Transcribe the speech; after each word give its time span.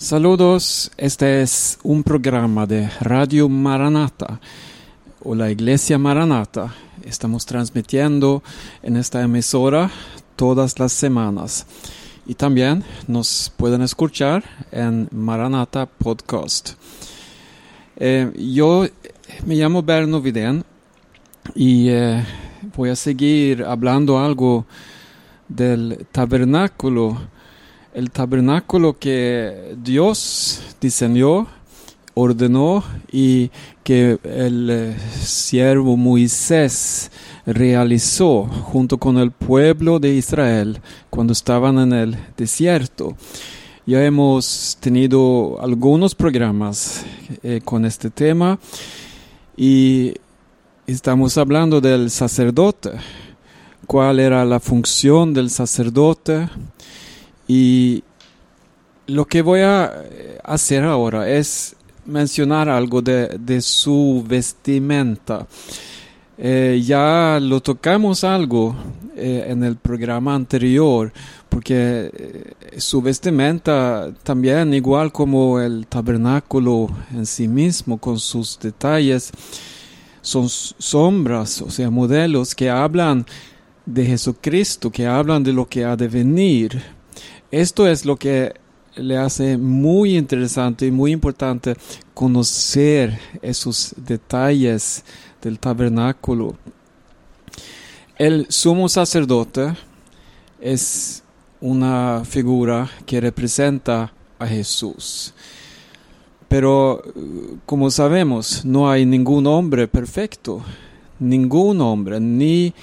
Saludos, 0.00 0.92
este 0.96 1.42
es 1.42 1.76
un 1.82 2.04
programa 2.04 2.66
de 2.66 2.88
Radio 3.00 3.48
Maranata 3.48 4.38
o 5.24 5.34
la 5.34 5.50
Iglesia 5.50 5.98
Maranata. 5.98 6.72
Estamos 7.02 7.44
transmitiendo 7.44 8.44
en 8.80 8.96
esta 8.96 9.20
emisora 9.22 9.90
todas 10.36 10.78
las 10.78 10.92
semanas 10.92 11.66
y 12.26 12.36
también 12.36 12.84
nos 13.08 13.52
pueden 13.56 13.82
escuchar 13.82 14.44
en 14.70 15.08
Maranata 15.10 15.86
Podcast. 15.86 16.74
Eh, 17.96 18.30
yo 18.36 18.86
me 19.46 19.56
llamo 19.56 19.82
Berno 19.82 20.20
Vidén 20.20 20.64
y 21.56 21.88
eh, 21.88 22.24
voy 22.76 22.90
a 22.90 22.96
seguir 22.96 23.64
hablando 23.64 24.20
algo 24.20 24.64
del 25.48 26.06
tabernáculo 26.12 27.18
el 27.98 28.12
tabernáculo 28.12 28.96
que 28.96 29.74
Dios 29.82 30.60
diseñó, 30.80 31.48
ordenó 32.14 32.84
y 33.10 33.50
que 33.82 34.20
el 34.22 34.68
eh, 34.70 34.96
siervo 35.20 35.96
Moisés 35.96 37.10
realizó 37.44 38.44
junto 38.44 38.98
con 38.98 39.18
el 39.18 39.32
pueblo 39.32 39.98
de 39.98 40.14
Israel 40.14 40.80
cuando 41.10 41.32
estaban 41.32 41.76
en 41.80 41.92
el 41.92 42.16
desierto. 42.36 43.16
Ya 43.84 44.04
hemos 44.04 44.78
tenido 44.78 45.60
algunos 45.60 46.14
programas 46.14 47.04
eh, 47.42 47.60
con 47.64 47.84
este 47.84 48.10
tema 48.10 48.60
y 49.56 50.14
estamos 50.86 51.36
hablando 51.36 51.80
del 51.80 52.10
sacerdote, 52.12 52.92
cuál 53.88 54.20
era 54.20 54.44
la 54.44 54.60
función 54.60 55.34
del 55.34 55.50
sacerdote, 55.50 56.48
y 57.48 58.04
lo 59.06 59.24
que 59.24 59.42
voy 59.42 59.60
a 59.60 60.04
hacer 60.44 60.84
ahora 60.84 61.28
es 61.28 61.74
mencionar 62.04 62.68
algo 62.68 63.02
de, 63.02 63.60
su 63.60 64.24
vestimenta. 64.26 65.46
Eh, 66.40 66.80
ya 66.84 67.38
lo 67.40 67.60
tocamos 67.60 68.22
algo 68.22 68.76
eh, 69.16 69.46
en 69.48 69.64
el 69.64 69.76
programa 69.76 70.34
anterior, 70.34 71.12
porque 71.48 72.10
eh, 72.12 72.54
su 72.78 73.02
vestimenta 73.02 74.12
también, 74.22 74.72
igual 74.72 75.10
como 75.10 75.58
el 75.58 75.86
tabernáculo 75.86 76.88
en 77.12 77.26
sí 77.26 77.48
mismo, 77.48 77.98
con 77.98 78.20
sus 78.20 78.58
detalles, 78.58 79.32
son 80.20 80.48
sombras, 80.48 81.62
o 81.62 81.70
sea, 81.70 81.90
modelos 81.90 82.54
que 82.54 82.70
hablan 82.70 83.26
de 83.84 84.04
Jesucristo, 84.04 84.90
que 84.90 85.06
hablan 85.06 85.42
de 85.42 85.52
lo 85.52 85.66
que 85.66 85.84
ha 85.84 85.96
de 85.96 86.08
venir. 86.08 86.97
Esto 87.50 87.88
es 87.88 88.04
lo 88.04 88.16
que 88.16 88.52
le 88.96 89.16
hace 89.16 89.56
muy 89.56 90.18
interesante 90.18 90.86
y 90.86 90.90
muy 90.90 91.12
importante 91.12 91.74
conocer 92.12 93.18
esos 93.40 93.94
detalles 93.96 95.02
del 95.40 95.58
tabernáculo. 95.58 96.56
El 98.18 98.46
sumo 98.50 98.88
sacerdote 98.88 99.72
es 100.60 101.22
una 101.60 102.22
figura 102.24 102.90
que 103.06 103.20
representa 103.20 104.12
a 104.38 104.46
Jesús. 104.46 105.32
Pero 106.48 107.02
como 107.64 107.90
sabemos, 107.90 108.64
no 108.64 108.90
hay 108.90 109.06
ningún 109.06 109.46
hombre 109.46 109.88
perfecto, 109.88 110.62
ningún 111.18 111.80
hombre, 111.80 112.20
ni, 112.20 112.74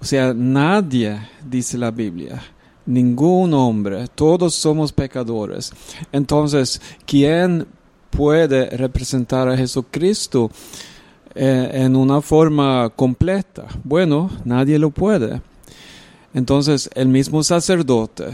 o 0.00 0.04
sea, 0.04 0.32
nadie, 0.34 1.18
dice 1.44 1.78
la 1.78 1.90
Biblia, 1.90 2.42
ningún 2.86 3.54
hombre, 3.54 4.06
todos 4.14 4.54
somos 4.54 4.92
pecadores. 4.92 5.72
Entonces, 6.12 6.80
¿quién 7.06 7.66
puede 8.10 8.70
representar 8.70 9.48
a 9.48 9.56
Jesucristo 9.56 10.50
eh, 11.34 11.70
en 11.72 11.96
una 11.96 12.20
forma 12.20 12.90
completa? 12.94 13.66
Bueno, 13.84 14.30
nadie 14.44 14.78
lo 14.78 14.90
puede. 14.90 15.40
Entonces, 16.34 16.88
el 16.94 17.08
mismo 17.08 17.42
sacerdote, 17.42 18.26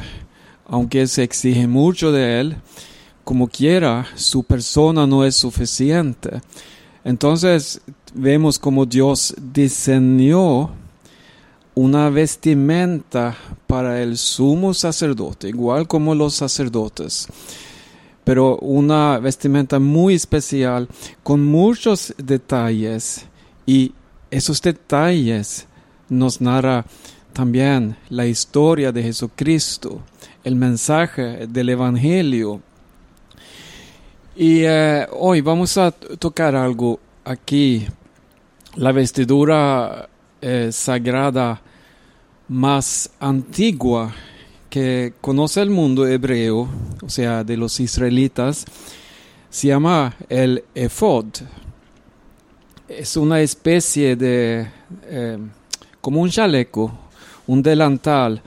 aunque 0.67 1.07
se 1.07 1.23
exige 1.23 1.67
mucho 1.67 2.13
de 2.13 2.41
él, 2.41 2.57
como 3.25 3.49
quiera, 3.49 4.07
su 4.15 4.45
persona 4.45 5.07
no 5.07 5.25
es 5.25 5.37
suficiente. 5.37 6.41
Entonces, 7.05 7.81
vemos 8.15 8.59
como 8.59 8.87
Dios 8.87 9.35
diseñó 9.53 10.71
una 11.79 12.11
vestimenta 12.11 13.37
para 13.69 14.03
el 14.03 14.19
sumo 14.19 14.75
sacerdote, 14.75 15.49
igual 15.49 15.87
como 15.87 16.13
los 16.13 16.35
sacerdotes, 16.35 17.29
pero 18.25 18.57
una 18.57 19.21
vestimenta 19.21 19.79
muy 19.79 20.15
especial 20.15 20.89
con 21.23 21.45
muchos 21.45 22.13
detalles 22.19 23.27
y 23.65 23.93
esos 24.29 24.61
detalles 24.61 25.69
nos 26.09 26.41
narra 26.41 26.85
también 27.33 27.97
la 28.09 28.27
historia 28.27 28.91
de 28.91 29.05
Jesucristo, 29.05 30.01
el 30.43 30.57
mensaje 30.57 31.47
del 31.47 31.69
Evangelio. 31.69 32.61
Y 34.35 34.63
eh, 34.65 35.07
hoy 35.13 35.43
vamos 35.43 35.79
a 35.79 35.93
tocar 35.93 36.57
algo 36.57 36.99
aquí, 37.25 37.87
la 38.75 38.91
vestidura 38.91 40.09
eh, 40.41 40.71
sagrada 40.73 41.63
más 42.49 43.11
antigua 43.21 44.15
que 44.71 45.15
conoce 45.21 45.61
el 45.61 45.71
mundo 45.71 46.07
hebreo, 46.07 46.69
o 47.03 47.09
sea, 47.09 47.45
de 47.45 47.57
los 47.57 47.79
israelitas, 47.81 48.65
se 49.51 49.69
llama 49.69 50.15
el 50.29 50.65
efod. 50.75 51.27
Es 52.89 53.17
una 53.17 53.41
especie 53.41 54.17
de, 54.17 54.67
eh, 55.05 55.39
como 56.01 56.21
un 56.21 56.31
chaleco, 56.31 56.93
un 57.47 57.63
delantal. 57.63 58.43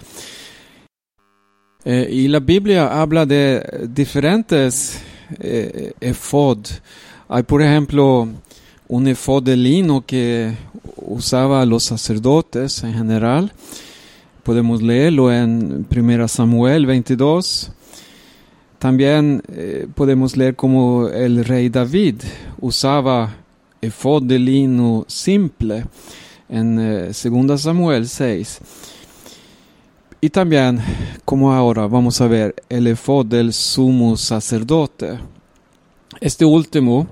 Eh, 1.84 2.08
y 2.12 2.28
la 2.28 2.40
Biblia 2.40 3.02
habla 3.02 3.26
de 3.26 3.88
diferentes 3.90 5.02
eh, 5.40 5.94
efod. 6.00 6.60
Hay, 7.30 7.44
por 7.44 7.62
ejemplo, 7.62 8.28
un 8.88 9.08
efod 9.08 9.44
de 9.44 9.58
lino 9.58 10.06
que 10.06 10.56
usaba 10.98 11.66
los 11.66 11.84
sacerdotes 11.84 12.84
en 12.84 12.94
general 12.94 13.52
Podemos 14.44 14.82
leerlo 14.82 15.32
en 15.32 15.86
1 15.96 16.28
Samuel 16.28 16.88
22. 16.88 17.72
También 18.80 19.44
eh, 19.50 19.88
podemos 19.94 20.36
leer 20.36 20.56
como 20.56 21.08
el 21.10 21.46
rey 21.46 21.70
David 21.70 22.16
usaba 22.60 23.36
efod 23.80 24.24
de 24.24 24.40
lino 24.40 25.06
simple 25.08 25.86
en 26.50 26.76
2 26.76 27.26
eh, 27.26 27.58
Samuel 27.58 28.08
6. 28.08 28.60
Y 30.22 30.30
también, 30.32 30.80
como 31.24 31.54
ahora 31.54 31.86
vamos 31.86 32.20
a 32.22 32.28
ver, 32.28 32.56
el 32.68 32.88
efod 32.88 33.28
del 33.28 33.54
sumo 33.54 34.18
sacerdote. 34.18 35.20
Este 36.20 36.46
último 36.46 37.08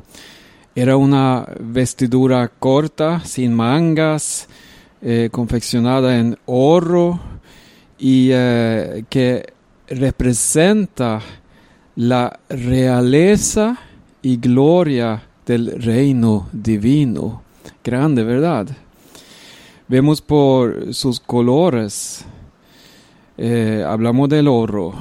era 0.73 0.97
una 0.97 1.47
vestidura 1.59 2.47
corta, 2.47 3.19
sin 3.23 3.53
mangas, 3.53 4.47
eh, 5.01 5.29
confeccionada 5.31 6.17
en 6.17 6.37
oro 6.45 7.19
y 7.97 8.29
eh, 8.31 9.05
que 9.09 9.53
representa 9.87 11.21
la 11.95 12.39
realeza 12.49 13.77
y 14.21 14.37
gloria 14.37 15.23
del 15.45 15.81
reino 15.81 16.47
divino. 16.51 17.43
Grande, 17.83 18.23
¿verdad? 18.23 18.67
Vemos 19.87 20.21
por 20.21 20.93
sus 20.93 21.19
colores, 21.19 22.25
eh, 23.37 23.83
hablamos 23.87 24.29
del 24.29 24.47
oro 24.47 24.93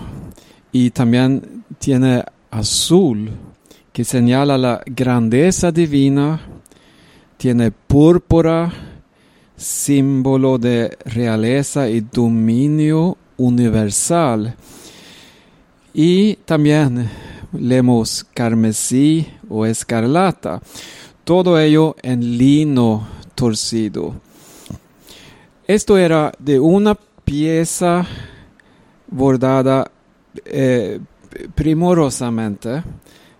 y 0.72 0.90
también 0.90 1.64
tiene 1.78 2.24
azul 2.50 3.30
que 3.92 4.04
señala 4.04 4.56
la 4.56 4.80
grandeza 4.86 5.72
divina, 5.72 6.40
tiene 7.36 7.70
púrpura, 7.72 8.72
símbolo 9.58 10.56
de 10.56 10.96
realeza 11.04 11.90
y 11.90 12.00
dominio 12.00 13.18
universal. 13.36 14.54
Y 15.92 16.36
también 16.36 17.10
leemos 17.52 18.24
carmesí 18.32 19.26
o 19.48 19.66
escarlata, 19.66 20.62
todo 21.24 21.58
ello 21.58 21.96
en 22.02 22.38
lino 22.38 23.06
torcido. 23.34 24.14
Esto 25.66 25.98
era 25.98 26.32
de 26.38 26.58
una 26.58 26.94
pieza 26.94 28.06
bordada 29.08 29.90
eh, 30.44 31.00
primorosamente 31.54 32.82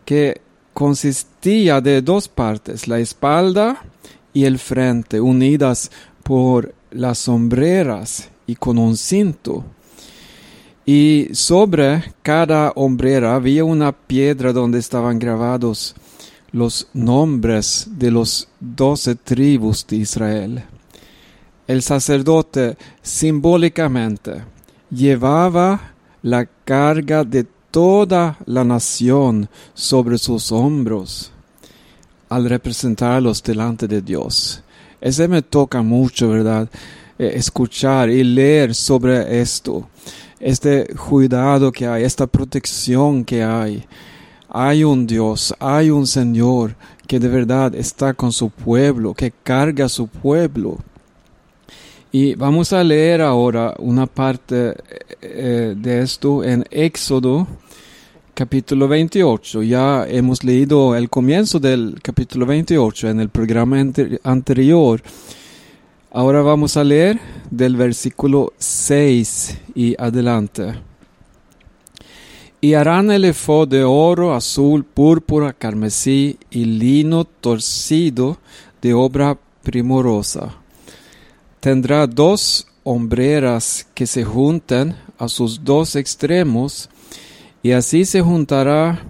que 0.05 0.41
consistía 0.75 1.81
de 1.81 2.03
dos 2.03 2.29
partes, 2.29 2.87
la 2.87 2.99
espalda 2.99 3.83
y 4.33 4.45
el 4.45 4.59
frente, 4.59 5.21
unidas 5.21 5.91
por 6.29 6.75
las 6.91 7.21
sombreras 7.21 8.29
y 8.47 8.55
con 8.55 8.77
un 8.77 8.99
cinto. 8.99 9.65
Y 10.85 11.29
sobre 11.33 12.13
cada 12.21 12.73
hombrera 12.73 13.35
había 13.35 13.65
una 13.65 13.93
piedra 13.93 14.53
donde 14.53 14.79
estaban 14.79 15.19
grabados 15.19 15.95
los 16.53 16.89
nombres 16.93 17.89
de 17.93 18.11
los 18.11 18.47
doce 18.61 19.15
tribus 19.15 19.87
de 19.87 19.97
Israel. 19.97 20.65
El 21.67 21.81
sacerdote 21.81 22.77
simbólicamente 23.01 24.45
llevaba 24.91 25.95
la 26.21 26.45
carga 26.45 27.25
de 27.25 27.47
toda 27.71 28.37
la 28.45 28.65
nación 28.65 29.49
sobre 29.73 30.19
sus 30.19 30.53
hombros 30.53 31.33
al 32.29 32.47
representarlos 32.51 33.43
delante 33.43 33.89
de 33.89 34.03
Dios. 34.03 34.63
Ese 35.01 35.29
me 35.29 35.43
toca 35.43 35.83
mucho, 35.83 36.31
¿verdad? 36.31 36.69
Eh, 37.19 37.33
escuchar 37.35 38.11
y 38.11 38.23
leer 38.23 38.75
sobre 38.75 39.41
esto, 39.41 39.89
este 40.41 40.87
cuidado 40.95 41.73
que 41.73 41.87
hay, 41.87 42.05
esta 42.05 42.27
protección 42.27 43.25
que 43.25 43.43
hay. 43.43 43.85
Hay 44.49 44.83
un 44.83 45.07
Dios, 45.07 45.55
hay 45.59 45.91
un 45.91 46.07
Señor 46.07 46.75
que 47.07 47.19
de 47.19 47.29
verdad 47.29 47.75
está 47.75 48.15
con 48.15 48.33
su 48.33 48.51
pueblo, 48.51 49.15
que 49.15 49.33
carga 49.43 49.89
su 49.89 50.07
pueblo. 50.07 50.79
Y 52.11 52.35
vamos 52.35 52.73
a 52.73 52.83
leer 52.83 53.21
ahora 53.21 53.75
una 53.79 54.07
parte 54.07 54.75
eh, 55.21 55.75
de 55.77 56.01
esto 56.01 56.43
en 56.43 56.65
Éxodo 56.71 57.47
capítulo 58.39 58.87
28. 58.87 59.65
Ya 59.65 60.07
hemos 60.07 60.45
leído 60.45 60.95
el 60.95 61.11
comienzo 61.11 61.59
del 61.59 61.99
capítulo 62.01 62.47
28 62.47 63.09
en 63.09 63.19
el 63.19 63.31
programa 63.31 63.85
anterior. 64.23 65.03
Ahora 66.13 66.43
vamos 66.43 66.77
a 66.77 66.85
leer 66.85 67.19
del 67.51 67.75
versículo 67.75 68.53
6 68.57 69.59
y 69.75 70.01
adelante. 70.01 70.73
Y 72.61 72.75
harán 72.75 73.11
el 73.11 73.25
efod 73.25 73.67
de 73.67 73.83
oro, 73.83 74.33
azul, 74.33 74.85
púrpura, 74.85 75.53
carmesí 75.53 76.39
y 76.49 76.65
lino 76.65 77.25
torcido 77.25 78.39
de 78.81 78.95
obra 78.95 79.37
primorosa 79.65 80.55
tendrá 81.61 82.07
dos 82.07 82.67
hombreras 82.85 83.87
que 83.95 84.07
se 84.07 84.25
junten 84.25 84.97
a 85.19 85.29
sus 85.29 85.65
dos 85.65 85.97
extremos, 85.97 86.89
y 87.69 87.73
así 87.73 88.07
se 88.07 88.23
juntará 88.23 89.05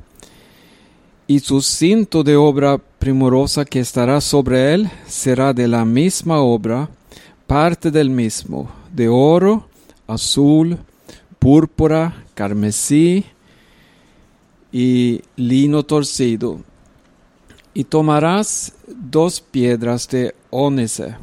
y 1.29 1.39
su 1.39 1.63
cinto 1.63 2.25
de 2.25 2.35
obra 2.35 2.77
primorosa 2.99 3.65
que 3.65 3.79
estará 3.79 4.21
sobre 4.21 4.75
él 4.75 4.91
será 5.07 5.53
de 5.53 5.69
la 5.69 5.85
misma 5.85 6.41
obra, 6.41 6.91
parte 7.47 7.93
del 7.93 8.11
mismo, 8.11 8.69
de 8.93 9.09
oro, 9.09 9.69
azul, 10.09 10.77
púrpura, 11.39 12.25
carmesí 12.35 13.27
y 14.73 15.23
lino 15.37 15.85
torcido. 15.85 16.59
Y 17.75 17.85
tomarás 17.85 18.73
dos 18.89 19.41
piedras 19.41 20.09
de 20.09 20.35
ónice 20.51 21.15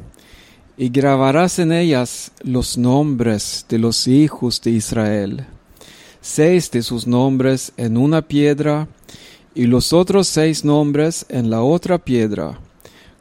y 0.78 0.88
grabarás 0.88 1.60
en 1.60 1.74
ellas 1.74 2.32
los 2.44 2.78
nombres 2.78 3.66
de 3.68 3.78
los 3.78 4.08
hijos 4.08 4.62
de 4.62 4.72
Israel, 4.72 5.46
seis 6.26 6.72
de 6.72 6.82
sus 6.82 7.06
nombres 7.06 7.72
en 7.78 7.98
una 7.98 8.24
piedra 8.24 8.88
y 9.54 9.66
los 9.66 9.94
otros 9.94 10.28
seis 10.28 10.66
nombres 10.66 11.26
en 11.30 11.52
la 11.52 11.62
otra 11.62 12.00
piedra, 12.00 12.60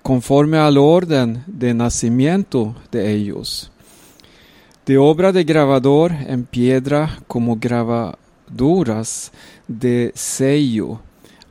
conforme 0.03 0.57
al 0.57 0.79
orden 0.79 1.45
de 1.47 1.75
nacimiento 1.75 2.75
de 2.91 3.13
ellos. 3.13 3.71
De 4.87 4.97
obra 4.97 5.33
de 5.33 5.45
grabador 5.45 6.13
en 6.13 6.45
piedra 6.45 7.19
como 7.27 7.57
grabaduras 7.57 9.33
de 9.69 10.13
sello, 10.15 11.01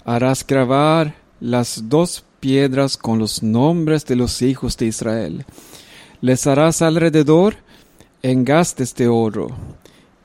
harás 0.06 0.46
grabar 0.46 1.14
las 1.40 1.88
dos 1.88 2.24
piedras 2.40 2.98
con 2.98 3.20
los 3.20 3.44
nombres 3.44 4.06
de 4.06 4.16
los 4.16 4.42
hijos 4.42 4.76
de 4.78 4.88
Israel 4.88 5.46
les 6.24 6.48
harás 6.48 6.82
alrededor 6.82 7.58
engastes 8.22 8.96
de 8.96 9.10
oro, 9.10 9.50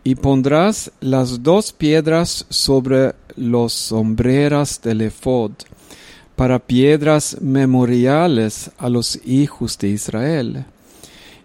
y 0.08 0.14
pondrás 0.14 0.90
las 1.00 1.42
dos 1.42 1.70
piedras 1.70 2.46
sobre 2.48 3.14
los 3.36 3.74
sombreras 3.74 4.80
del 4.80 5.02
efod, 5.02 5.50
para 6.34 6.58
piedras 6.58 7.36
memoriales 7.42 8.70
a 8.78 8.88
los 8.88 9.20
hijos 9.26 9.76
de 9.76 9.88
Israel. 9.88 10.64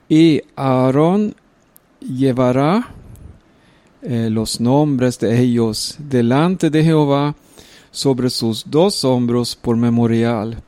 Y 0.07 0.43
Aarón 0.55 1.35
llevará 1.99 2.93
eh, 4.01 4.29
los 4.31 4.61
nombres 4.61 5.19
de 5.19 5.41
ellos 5.41 5.97
delante 5.99 6.69
de 6.69 6.85
Jehová 6.85 7.35
sobre 7.91 8.29
sus 8.29 8.63
dos 8.71 9.03
hombros 9.03 9.57
por 9.57 9.75
memorial. 9.75 10.63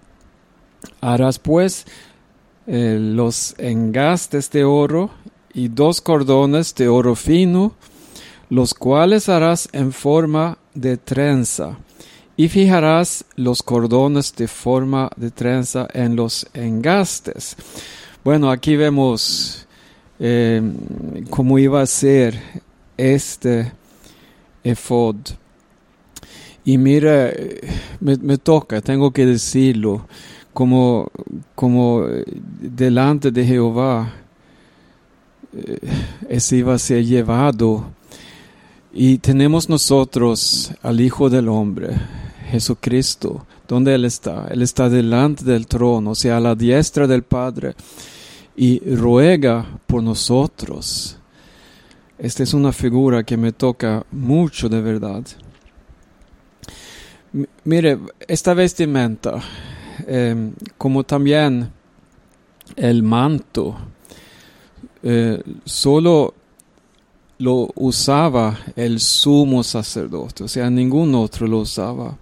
Harás 1.00 1.40
pues 1.40 1.86
eh, 2.68 2.98
los 3.00 3.56
engastes 3.58 4.52
de 4.52 4.66
oro 4.66 5.12
y 5.56 5.70
dos 5.70 6.02
cordones 6.02 6.76
de 6.76 6.90
oro 6.90 7.16
fino, 7.16 7.74
los 8.50 8.74
cuales 8.74 9.30
harás 9.30 9.70
en 9.72 9.94
forma 9.94 10.58
de 10.76 10.98
trenza, 10.98 11.78
y 12.38 12.50
fijarás 12.50 13.24
los 13.38 13.64
cordones 13.64 14.36
de 14.36 14.50
forma 14.50 15.10
de 15.16 15.32
trenza 15.32 15.88
en 15.94 16.18
los 16.18 16.46
engastes. 16.54 17.56
Bueno, 18.26 18.52
aquí 18.52 18.76
vemos 18.76 19.66
eh, 20.20 20.62
cómo 21.30 21.58
iba 21.58 21.82
a 21.82 21.86
ser 21.86 22.38
este 22.98 23.72
efod. 24.64 25.16
Y 26.66 26.78
mira, 26.78 27.32
me 28.02 28.38
toca, 28.40 28.82
tengo 28.82 29.12
que 29.12 29.26
decirlo, 29.26 30.06
como, 30.56 31.12
como 31.54 32.06
eh, 32.08 32.24
delante 32.60 33.30
de 33.30 33.46
Jehová 33.46 34.12
eh, 34.14 34.25
ese 36.30 36.58
iba 36.58 36.74
a 36.74 36.80
ser 36.80 37.06
llevado. 37.06 37.86
Y 38.94 39.18
tenemos 39.18 39.70
nosotros 39.70 40.72
al 40.82 41.02
Hijo 41.02 41.30
del 41.30 41.50
Hombre, 41.50 41.90
Jesucristo. 42.50 43.46
¿Dónde 43.68 43.94
Él 43.96 44.06
está? 44.06 44.48
Él 44.50 44.62
está 44.62 44.90
delante 44.90 45.44
del 45.44 45.68
trono, 45.68 46.12
o 46.12 46.16
sea, 46.16 46.38
a 46.38 46.40
la 46.40 46.56
diestra 46.56 47.08
del 47.08 47.24
Padre, 47.24 47.76
y 48.56 48.80
ruega 48.96 49.80
por 49.86 50.02
nosotros. 50.02 51.18
Esta 52.18 52.44
es 52.44 52.54
una 52.54 52.72
figura 52.72 53.24
que 53.24 53.36
me 53.36 53.52
toca 53.52 54.06
mucho 54.12 54.70
de 54.70 54.82
verdad. 54.82 55.24
mire, 57.66 58.00
esta 58.28 58.54
vestimenta 58.54 59.42
Em, 60.08 60.54
como 60.78 61.04
también 61.04 61.72
el 62.76 63.04
manto, 63.04 63.78
eh, 65.08 65.42
solo 65.64 66.34
lo 67.38 67.70
usaba 67.76 68.58
el 68.76 69.00
sumo 69.00 69.64
sacerdote, 69.64 70.44
o 70.44 70.48
sea, 70.48 70.70
ningún 70.70 71.14
otro 71.16 71.48
lo 71.48 71.60
usaba. 71.60 72.18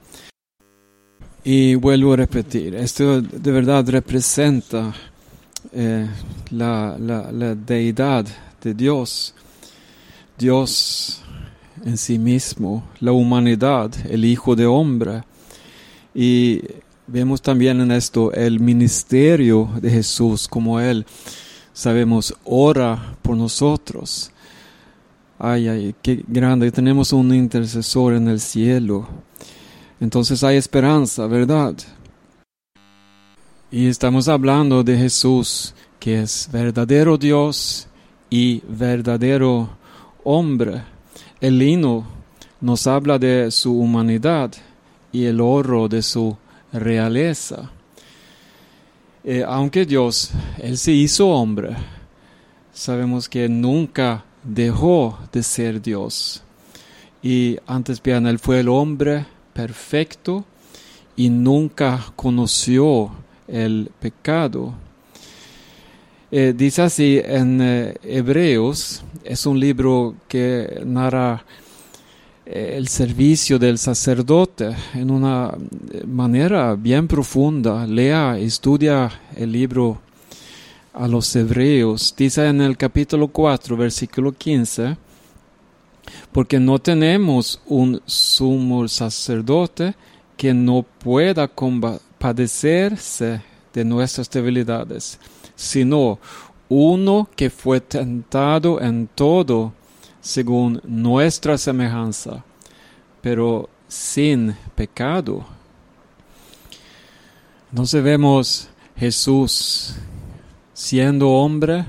Y 1.46 1.76
vuelvo 1.76 2.14
a 2.14 2.18
repetir, 2.18 2.76
esto 2.76 3.22
de 3.22 3.52
verdad 3.52 3.88
representa 3.90 4.94
eh, 5.72 6.08
la, 6.52 6.98
la, 7.00 7.32
la, 7.32 7.56
deidad 7.56 8.26
de 8.62 8.74
Dios, 8.74 9.34
Dios 10.38 11.22
en 11.86 11.98
sí 11.98 12.20
mismo, 12.20 12.84
la 13.00 13.14
humanidad, 13.14 13.92
el 14.10 14.26
Hijo 14.26 14.56
de 14.56 14.66
Hombre. 14.66 15.24
Y 16.14 16.62
Vemos 17.06 17.42
también 17.42 17.82
en 17.82 17.92
esto 17.92 18.32
el 18.32 18.62
ministerio 18.62 19.70
de 19.82 19.90
Jesús, 19.90 20.48
como 20.48 20.80
Él, 20.80 21.06
sabemos, 21.74 22.34
ora 22.46 23.18
por 23.22 23.36
nosotros. 23.36 24.32
Ay, 25.40 25.68
ay, 25.68 25.96
qué 26.02 26.24
grande, 26.28 26.72
tenemos 26.72 27.12
un 27.12 27.34
intercesor 27.34 28.14
en 28.14 28.28
el 28.30 28.40
cielo. 28.40 29.08
Entonces 30.00 30.44
hay 30.44 30.58
esperanza, 30.58 31.28
¿verdad? 31.28 31.76
Y 33.72 33.88
estamos 33.88 34.28
hablando 34.28 34.84
de 34.84 34.98
Jesús, 34.98 35.74
que 36.00 36.22
es 36.22 36.48
verdadero 36.52 37.18
Dios 37.18 37.88
y 38.30 38.62
verdadero 38.68 39.70
hombre. 40.24 40.84
El 41.42 41.58
lino 41.58 42.06
nos 42.62 42.88
habla 42.88 43.18
de 43.18 43.50
su 43.52 43.78
humanidad 43.78 44.52
y 45.12 45.26
el 45.26 45.42
oro 45.42 45.88
de 45.90 46.02
su 46.02 46.38
realeza. 46.72 47.72
Eh, 49.26 49.42
aunque 49.48 49.86
Dios, 49.86 50.32
Él 50.58 50.78
se 50.78 50.92
hizo 50.92 51.30
hombre, 51.30 51.78
sabemos 52.74 53.30
que 53.30 53.48
nunca 53.48 54.26
dejó 54.44 55.18
de 55.32 55.42
ser 55.44 55.82
Dios. 55.82 56.44
Y 57.22 57.58
antes 57.66 58.04
bien, 58.04 58.28
Él 58.28 58.38
fue 58.38 58.60
el 58.60 58.68
hombre 58.68 59.26
perfecto 59.54 60.44
y 61.16 61.30
nunca 61.30 62.06
conoció 62.18 63.12
el 63.48 63.90
pecado. 63.98 64.74
Eh, 66.30 66.54
dice 66.54 66.82
así 66.82 67.22
en 67.24 67.62
eh, 67.62 67.96
Hebreos, 68.04 69.04
es 69.24 69.46
un 69.46 69.58
libro 69.58 70.16
que 70.28 70.82
narra 70.86 71.46
el 72.46 72.88
servicio 72.88 73.58
del 73.58 73.78
sacerdote 73.78 74.76
en 74.94 75.10
una 75.10 75.54
manera 76.06 76.76
bien 76.76 77.08
profunda. 77.08 77.88
Lea, 77.88 78.38
estudia 78.38 79.12
el 79.36 79.52
libro 79.52 80.02
a 80.94 81.08
los 81.08 81.36
hebreos. 81.36 82.14
Dice 82.18 82.48
en 82.48 82.62
el 82.62 82.78
capítulo 82.78 83.28
4, 83.30 83.78
versículo 83.78 84.32
15, 84.32 84.98
porque 86.32 86.60
no 86.60 86.80
tenemos 86.80 87.62
un 87.66 88.02
sumo 88.06 88.88
sacerdote 88.88 89.96
que 90.36 90.54
no 90.54 90.84
pueda 90.84 91.48
compadecerse 91.48 93.42
de 93.74 93.86
nuestras 93.86 94.30
debilidades, 94.30 95.20
sino 95.56 96.20
uno 96.70 97.30
que 97.36 97.50
fue 97.50 97.80
tentado 97.82 98.82
en 98.82 99.08
todo 99.08 99.74
según 100.24 100.82
nuestra 100.86 101.58
semejanza, 101.58 102.46
pero 103.22 103.70
sin 103.90 104.56
pecado. 104.74 105.46
Entonces 107.70 108.02
vemos 108.02 108.70
Jesús 108.96 109.96
siendo 110.74 111.30
hombre, 111.30 111.86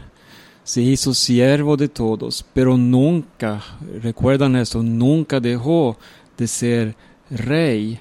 se 0.65 0.83
hizo 0.83 1.15
siervo 1.15 1.77
de 1.77 1.89
todos, 1.89 2.45
pero 2.53 2.77
nunca, 2.77 3.63
recuerdan 4.03 4.57
esto, 4.57 4.83
nunca 4.83 5.39
dejó 5.39 5.97
de 6.37 6.49
ser 6.49 6.97
rey. 7.31 8.01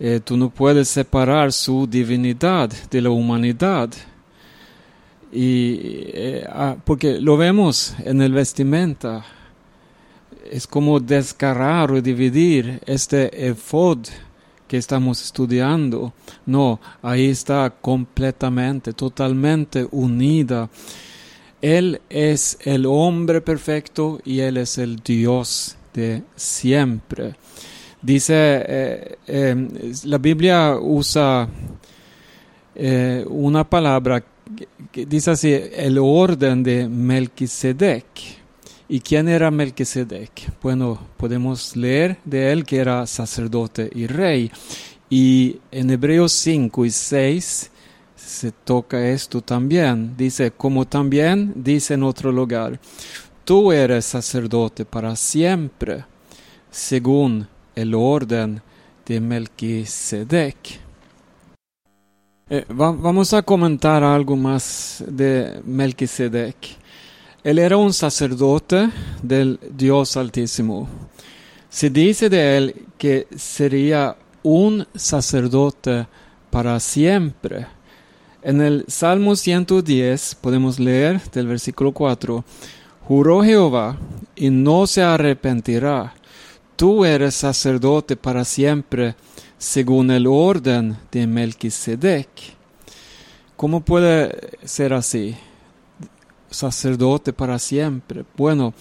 Eh, 0.00 0.20
tú 0.24 0.38
no 0.38 0.48
puedes 0.48 0.88
separar 0.88 1.52
su 1.52 1.86
divinidad 1.86 2.70
de 2.90 3.00
la 3.02 3.10
humanidad. 3.10 3.90
Y 5.34 5.80
eh, 6.12 6.46
ah, 6.48 6.76
porque 6.84 7.20
lo 7.20 7.36
vemos 7.36 7.92
en 8.04 8.22
el 8.22 8.32
vestimenta, 8.32 9.24
es 10.48 10.68
como 10.68 11.00
descargar 11.00 11.90
o 11.90 12.00
dividir 12.00 12.80
este 12.86 13.48
efod 13.48 13.98
que 14.68 14.76
estamos 14.76 15.20
estudiando. 15.20 16.12
No, 16.46 16.80
ahí 17.02 17.30
está 17.30 17.74
completamente, 17.80 18.92
totalmente 18.92 19.88
unida. 19.90 20.70
Él 21.60 22.00
es 22.08 22.56
el 22.60 22.86
hombre 22.86 23.40
perfecto 23.40 24.20
y 24.24 24.38
Él 24.38 24.58
es 24.58 24.78
el 24.78 24.96
Dios 24.96 25.76
de 25.92 26.22
siempre. 26.36 27.34
Dice, 28.00 28.34
eh, 28.36 29.18
em, 29.26 29.68
la 30.04 30.18
Biblia 30.18 30.76
usa 30.80 31.48
eh, 32.76 33.24
una 33.28 33.64
palabra 33.64 34.22
dice 34.92 35.30
así, 35.30 35.52
el 35.52 35.98
orden 35.98 36.62
de 36.62 36.88
Melquisedec. 36.88 38.04
¿Y 38.88 39.00
quién 39.00 39.28
era 39.28 39.50
Melquisedec? 39.50 40.60
Bueno, 40.62 40.98
podemos 41.16 41.74
leer 41.74 42.18
de 42.24 42.52
él 42.52 42.64
que 42.64 42.76
era 42.76 43.06
sacerdote 43.06 43.90
y 43.94 44.06
rey. 44.06 44.50
Y 45.08 45.58
en 45.70 45.90
Hebreos 45.90 46.32
5 46.32 46.84
y 46.84 46.90
6 46.90 47.70
se 48.14 48.52
toca 48.52 49.08
esto 49.08 49.40
también. 49.40 50.16
Dice, 50.16 50.50
como 50.50 50.86
también 50.86 51.52
dice 51.56 51.94
en 51.94 52.02
otro 52.02 52.30
lugar, 52.30 52.78
tú 53.44 53.72
eres 53.72 54.04
sacerdote 54.04 54.84
para 54.84 55.16
siempre, 55.16 56.04
según 56.70 57.48
el 57.74 57.94
orden 57.94 58.60
de 59.06 59.20
Melquisedec. 59.20 60.83
Eh, 62.56 62.64
vamos 62.68 63.34
a 63.34 63.42
comentar 63.42 64.04
algo 64.04 64.36
más 64.36 65.02
de 65.08 65.60
Melquisedec. 65.64 66.54
Él 67.42 67.58
era 67.58 67.76
un 67.76 67.92
sacerdote 67.92 68.90
del 69.20 69.58
Dios 69.72 70.16
Altísimo. 70.16 70.88
Se 71.68 71.90
dice 71.90 72.28
de 72.28 72.56
él 72.56 72.86
que 72.96 73.26
sería 73.34 74.16
un 74.44 74.86
sacerdote 74.94 76.06
para 76.50 76.78
siempre. 76.78 77.66
En 78.40 78.60
el 78.60 78.84
Salmo 78.86 79.34
110 79.34 80.36
podemos 80.36 80.78
leer 80.78 81.20
del 81.32 81.48
versículo 81.48 81.90
4, 81.90 82.44
Juró 83.08 83.42
Jehová 83.42 83.98
y 84.36 84.50
no 84.50 84.86
se 84.86 85.02
arrepentirá 85.02 86.14
tú 86.76 87.04
eres 87.04 87.34
sacerdote 87.34 88.16
para 88.16 88.44
siempre 88.44 89.14
según 89.64 90.10
el 90.10 90.26
orden 90.26 90.98
de 91.10 91.26
Melquisedec. 91.26 92.28
¿Cómo 93.56 93.80
puede 93.80 94.58
ser 94.62 94.92
así? 94.92 95.34
Sacerdote 96.50 97.32
para 97.32 97.58
siempre. 97.58 98.26
Bueno, 98.36 98.74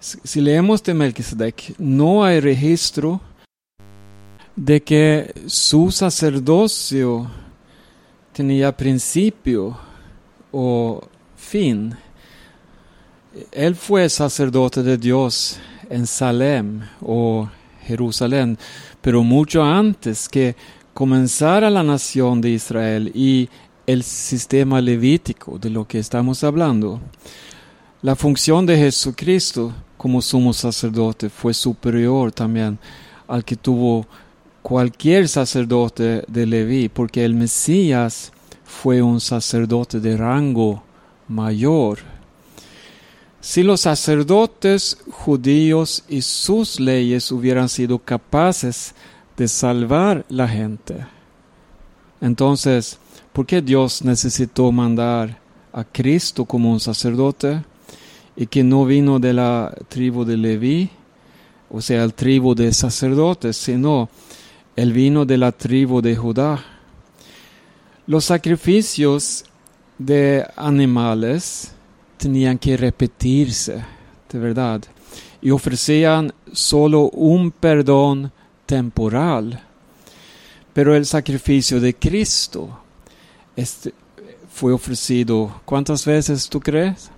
si 0.00 0.40
leemos 0.40 0.82
de 0.82 0.94
Melquisedec, 0.94 1.74
no 1.78 2.24
hay 2.24 2.40
registro 2.40 3.20
de 4.56 4.82
que 4.82 5.34
su 5.46 5.90
sacerdocio 5.90 7.30
tenía 8.32 8.74
principio 8.74 9.78
o 10.50 11.06
fin. 11.36 11.94
Él 13.52 13.76
fue 13.76 14.08
sacerdote 14.08 14.82
de 14.82 14.96
Dios 14.96 15.58
en 15.90 16.06
Salem 16.06 16.80
o 17.02 17.50
Jerusalén, 17.86 18.58
pero 19.00 19.22
mucho 19.22 19.62
antes 19.62 20.28
que 20.28 20.56
comenzara 20.92 21.70
la 21.70 21.82
nación 21.82 22.40
de 22.40 22.50
Israel 22.50 23.12
y 23.14 23.48
el 23.86 24.02
sistema 24.02 24.80
levítico 24.80 25.58
de 25.58 25.70
lo 25.70 25.86
que 25.86 25.98
estamos 25.98 26.42
hablando. 26.42 27.00
La 28.02 28.16
función 28.16 28.66
de 28.66 28.76
Jesucristo 28.76 29.72
como 29.96 30.20
sumo 30.20 30.52
sacerdote 30.52 31.30
fue 31.30 31.54
superior 31.54 32.32
también 32.32 32.78
al 33.28 33.44
que 33.44 33.56
tuvo 33.56 34.06
cualquier 34.62 35.28
sacerdote 35.28 36.24
de 36.26 36.46
Leví, 36.46 36.88
porque 36.88 37.24
el 37.24 37.34
Mesías 37.34 38.32
fue 38.64 39.00
un 39.00 39.20
sacerdote 39.20 40.00
de 40.00 40.16
rango 40.16 40.82
mayor 41.28 42.15
si 43.46 43.62
los 43.62 43.82
sacerdotes 43.82 44.98
judíos 45.08 46.02
y 46.08 46.22
sus 46.22 46.80
leyes 46.80 47.30
hubieran 47.30 47.68
sido 47.68 48.00
capaces 48.00 48.92
de 49.36 49.46
salvar 49.46 50.26
la 50.28 50.48
gente, 50.48 51.06
entonces, 52.20 52.98
¿por 53.32 53.46
qué 53.46 53.62
Dios 53.62 54.02
necesitó 54.02 54.72
mandar 54.72 55.38
a 55.72 55.84
Cristo 55.84 56.44
como 56.44 56.72
un 56.72 56.80
sacerdote 56.80 57.62
y 58.34 58.48
que 58.48 58.64
no 58.64 58.84
vino 58.84 59.20
de 59.20 59.32
la 59.32 59.72
tribu 59.86 60.24
de 60.24 60.36
Leví, 60.36 60.90
o 61.70 61.80
sea, 61.80 62.02
el 62.02 62.14
tribu 62.14 62.52
de 62.52 62.72
sacerdotes, 62.72 63.56
sino 63.56 64.08
él 64.74 64.92
vino 64.92 65.24
de 65.24 65.38
la 65.38 65.52
tribu 65.52 66.02
de 66.02 66.16
Judá? 66.16 66.64
Los 68.08 68.24
sacrificios 68.24 69.44
de 69.98 70.44
animales 70.56 71.75
tenían 72.16 72.58
que 72.58 72.76
repetirse, 72.76 73.84
de 74.30 74.38
verdad, 74.38 74.82
y 75.40 75.50
ofrecían 75.50 76.32
solo 76.52 77.10
un 77.10 77.50
perdón 77.50 78.32
temporal. 78.64 79.62
Pero 80.72 80.94
el 80.94 81.06
sacrificio 81.06 81.80
de 81.80 81.94
Cristo 81.94 82.80
este, 83.54 83.94
fue 84.50 84.72
ofrecido, 84.72 85.60
¿cuántas 85.64 86.04
veces 86.04 86.48
tú 86.48 86.60
crees? 86.60 87.10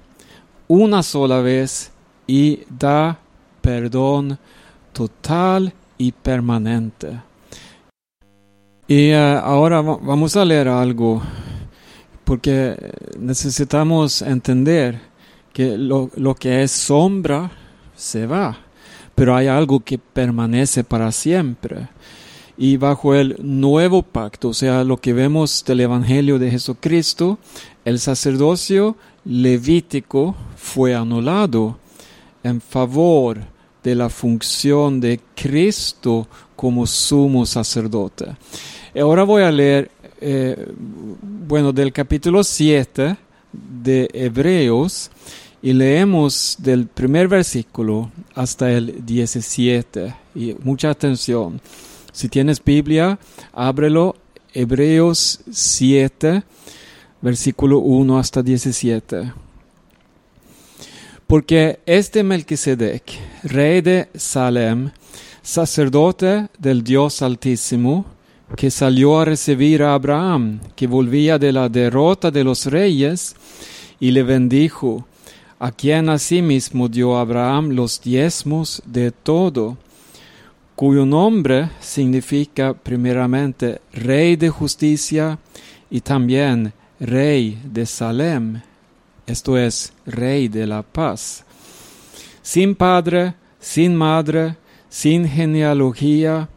Una 0.68 1.02
sola 1.02 1.40
vez 1.40 1.90
y 2.26 2.60
da 2.68 3.18
perdón 3.60 4.38
total 4.92 5.72
y 5.96 6.12
permanente. 6.12 7.20
Y 8.86 9.10
eh, 9.10 9.40
ahora 9.42 9.80
vamos 9.82 10.36
a 10.36 10.44
leer 10.44 10.68
algo 10.68 11.22
porque 12.28 12.76
necesitamos 13.18 14.20
entender 14.20 15.00
que 15.50 15.78
lo, 15.78 16.10
que 16.38 16.62
es 16.62 16.70
sombra 16.70 17.50
se 17.96 18.26
va, 18.26 18.58
pero 19.14 19.34
hay 19.34 19.46
algo 19.46 19.80
que 19.80 19.96
permanece 19.96 20.84
para 20.84 21.10
siempre. 21.10 21.88
Y 22.58 22.76
bajo 22.76 23.14
el 23.14 23.36
nuevo 23.40 24.02
pacto, 24.02 24.50
o 24.50 24.52
sea, 24.52 24.84
lo 24.84 24.98
que 24.98 25.14
vemos 25.14 25.64
del 25.66 25.80
Evangelio 25.80 26.38
de 26.38 26.50
Jesucristo, 26.50 27.38
el 27.86 27.98
sacerdocio 27.98 28.96
levítico 29.24 30.36
fue 30.54 30.94
anulado 30.94 31.78
en 32.42 32.60
favor 32.60 33.38
de 33.82 33.94
la 33.94 34.10
función 34.10 35.00
de 35.00 35.18
Cristo 35.34 36.28
como 36.54 36.86
sumo 36.86 37.46
sacerdote. 37.46 38.36
Ahora 39.00 39.22
voy 39.24 39.44
a 39.44 39.50
leer 39.50 39.90
eh, 40.20 40.72
bueno, 41.22 41.72
del 41.72 41.92
capítulo 41.92 42.44
7 42.44 43.16
de 43.52 44.08
Hebreos 44.12 45.10
y 45.62 45.72
leemos 45.72 46.56
del 46.58 46.86
primer 46.86 47.28
versículo 47.28 48.10
hasta 48.34 48.70
el 48.70 49.04
17. 49.04 50.14
Y 50.34 50.56
mucha 50.62 50.90
atención. 50.90 51.60
Si 52.12 52.28
tienes 52.28 52.62
Biblia, 52.62 53.18
ábrelo. 53.52 54.16
Hebreos 54.54 55.40
7, 55.50 56.42
versículo 57.20 57.78
1 57.80 58.18
hasta 58.18 58.42
17. 58.42 59.32
Porque 61.26 61.80
este 61.84 62.22
Melquisedec, 62.22 63.04
rey 63.42 63.82
de 63.82 64.08
Salem, 64.14 64.90
sacerdote 65.42 66.48
del 66.58 66.82
Dios 66.82 67.20
Altísimo, 67.20 68.06
que 68.56 68.70
salió 68.70 69.18
a 69.18 69.24
recibir 69.24 69.82
a 69.82 69.94
Abraham, 69.94 70.60
que 70.74 70.86
volvía 70.86 71.38
de 71.38 71.52
la 71.52 71.68
derrota 71.68 72.30
de 72.30 72.44
los 72.44 72.66
reyes, 72.66 73.36
y 74.00 74.10
le 74.10 74.22
bendijo, 74.22 75.06
a 75.58 75.72
quien 75.72 76.08
asimismo 76.08 76.88
dio 76.88 77.16
Abraham 77.16 77.70
los 77.70 78.00
diezmos 78.00 78.82
de 78.86 79.10
todo, 79.10 79.76
cuyo 80.76 81.04
nombre 81.04 81.70
significa 81.80 82.72
primeramente 82.72 83.80
Rey 83.92 84.36
de 84.36 84.48
justicia 84.48 85.38
y 85.90 86.00
también 86.00 86.72
Rey 87.00 87.58
de 87.64 87.84
Salem, 87.84 88.60
esto 89.26 89.58
es, 89.58 89.92
Rey 90.06 90.48
de 90.48 90.66
la 90.66 90.82
paz. 90.82 91.44
Sin 92.42 92.74
padre, 92.74 93.34
sin 93.60 93.94
madre, 93.94 94.56
sin 94.88 95.28
genealogía, 95.28 96.48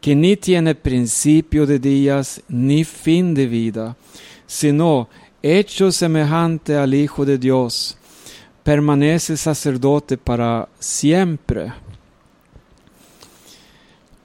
que 0.00 0.14
ni 0.14 0.36
tiene 0.36 0.74
principio 0.74 1.66
de 1.66 1.78
días 1.78 2.42
ni 2.48 2.84
fin 2.84 3.34
de 3.34 3.46
vida, 3.46 3.96
sino 4.46 5.08
hecho 5.42 5.92
semejante 5.92 6.76
al 6.76 6.94
Hijo 6.94 7.24
de 7.24 7.38
Dios, 7.38 7.96
permanece 8.62 9.36
sacerdote 9.36 10.16
para 10.16 10.68
siempre. 10.78 11.72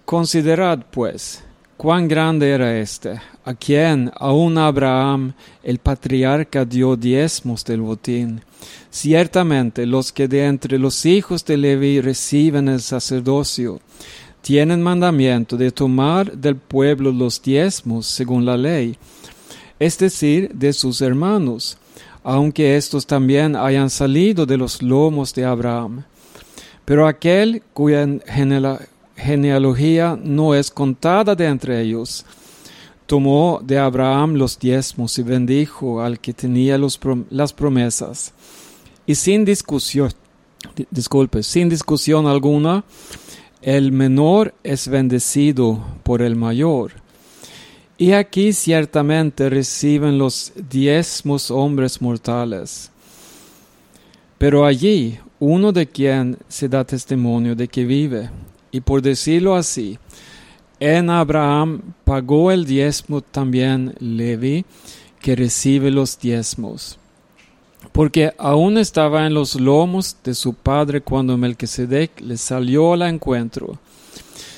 Considerad, 0.05 0.86
pues, 0.91 1.44
cuán 1.77 2.08
grande 2.08 2.51
era 2.51 2.77
éste, 2.77 3.20
a 3.44 3.53
quien 3.53 4.12
aun 4.15 4.58
Abraham 4.58 5.34
el 5.63 5.79
patriarca 5.79 6.63
dio 6.63 6.96
diezmos 6.96 7.65
del 7.65 7.82
botín. 7.82 8.41
Ciertamente 8.89 9.86
los 9.86 10.12
que 10.12 10.27
de 10.27 10.46
entre 10.46 10.79
los 10.79 11.05
hijos 11.05 11.44
de 11.46 11.58
Levi 11.58 12.01
reciben 12.01 12.67
el 12.70 12.82
sacerdocio, 12.82 13.82
tienen 14.45 14.83
mandamiento 14.83 15.57
de 15.57 15.71
tomar 15.71 16.31
del 16.37 16.55
pueblo 16.55 17.11
los 17.11 17.41
diezmos 17.41 18.05
según 18.05 18.45
la 18.45 18.55
ley, 18.55 18.95
es 19.79 19.97
decir, 19.97 20.51
de 20.53 20.71
sus 20.71 21.01
hermanos, 21.01 21.79
aunque 22.23 22.77
estos 22.77 23.07
también 23.07 23.55
hayan 23.55 23.89
salido 23.89 24.45
de 24.45 24.55
los 24.55 24.83
lomos 24.83 25.33
de 25.33 25.45
Abraham. 25.45 26.03
Pero 26.85 27.07
aquel 27.07 27.63
cuya 27.73 28.07
genealogía 29.15 30.15
no 30.23 30.53
es 30.53 30.69
contada 30.69 31.33
de 31.33 31.47
entre 31.47 31.81
ellos, 31.81 32.23
tomó 33.07 33.59
de 33.63 33.79
Abraham 33.79 34.35
los 34.35 34.59
diezmos 34.59 35.17
y 35.17 35.23
bendijo 35.23 36.03
al 36.03 36.19
que 36.19 36.33
tenía 36.33 36.77
las 37.31 37.51
promesas. 37.51 38.31
Y 39.07 39.15
sin 39.15 39.43
discusión, 39.43 40.11
disculpe, 40.91 41.41
sin 41.41 41.67
discusión 41.67 42.27
alguna, 42.27 42.83
el 43.65 43.91
menor 43.91 44.53
es 44.63 44.88
bendecido 44.88 45.84
por 46.03 46.22
el 46.22 46.36
mayor. 46.36 46.91
Y 47.98 48.12
aquí 48.12 48.53
ciertamente 48.53 49.50
reciben 49.50 50.19
los 50.19 50.53
diezmos 50.69 51.50
hombres 51.50 52.00
mortales. 52.00 52.91
Pero 54.38 54.67
allí 54.67 55.17
uno 55.39 55.72
de 55.72 55.88
quien 55.88 56.38
se 56.48 56.69
da 56.69 56.84
testimonio 56.84 57.55
de 57.55 57.67
que 57.67 57.86
vive, 57.86 58.29
y 58.69 58.81
por 58.81 59.01
decirlo 59.01 59.55
así, 59.55 59.98
en 60.79 61.10
Abraham 61.10 61.81
pagó 62.03 62.51
el 62.51 62.65
diezmo 62.65 63.22
también 63.22 63.95
Levi, 63.98 64.63
que 65.19 65.36
recibe 65.36 65.89
los 65.89 66.19
diezmos 66.19 67.00
porque 67.95 68.33
aún 68.37 68.77
estaba 68.77 69.25
en 69.25 69.33
los 69.33 69.55
lomos 69.55 70.17
de 70.21 70.35
su 70.35 70.53
padre 70.53 70.99
cuando 70.99 71.37
Melquisedec 71.37 72.19
le 72.19 72.35
salió 72.35 72.91
al 72.91 73.03
encuentro. 73.03 73.79